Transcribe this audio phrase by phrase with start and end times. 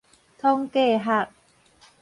[0.39, 1.29] 統計學